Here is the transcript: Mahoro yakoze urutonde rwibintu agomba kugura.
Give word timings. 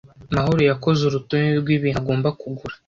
Mahoro 0.35 0.61
yakoze 0.69 1.01
urutonde 1.03 1.51
rwibintu 1.61 1.97
agomba 2.01 2.29
kugura. 2.39 2.75